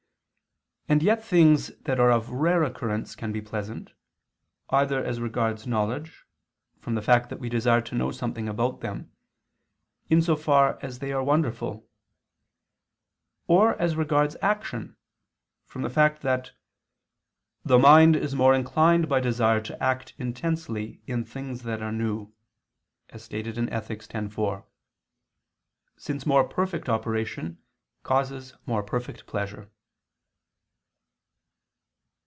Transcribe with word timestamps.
And 0.89 1.01
yet 1.01 1.23
things 1.23 1.69
that 1.85 2.01
are 2.01 2.11
of 2.11 2.29
rare 2.31 2.63
occurrence 2.63 3.15
can 3.15 3.31
be 3.31 3.39
pleasant, 3.41 3.93
either 4.71 5.01
as 5.01 5.21
regards 5.21 5.65
knowledge, 5.65 6.25
from 6.81 6.95
the 6.95 7.01
fact 7.01 7.29
that 7.29 7.39
we 7.39 7.47
desire 7.47 7.79
to 7.79 7.95
know 7.95 8.11
something 8.11 8.49
about 8.49 8.81
them, 8.81 9.09
in 10.09 10.21
so 10.21 10.35
far 10.35 10.77
as 10.81 10.99
they 10.99 11.13
are 11.13 11.23
wonderful; 11.23 11.87
or 13.47 13.79
as 13.81 13.95
regards 13.95 14.35
action, 14.41 14.97
from 15.65 15.81
the 15.83 15.89
fact 15.89 16.23
that 16.23 16.51
"the 17.63 17.79
mind 17.79 18.17
is 18.17 18.35
more 18.35 18.53
inclined 18.53 19.07
by 19.07 19.21
desire 19.21 19.61
to 19.61 19.81
act 19.81 20.13
intensely 20.17 20.99
in 21.07 21.23
things 21.23 21.63
that 21.63 21.81
are 21.81 21.93
new," 21.93 22.33
as 23.11 23.23
stated 23.23 23.57
in 23.57 23.69
Ethic. 23.69 24.13
x, 24.13 24.33
4, 24.33 24.65
since 25.95 26.25
more 26.25 26.43
perfect 26.43 26.89
operation 26.89 27.59
causes 28.03 28.55
more 28.65 28.83
perfect 28.83 29.25
pleasure. 29.25 29.71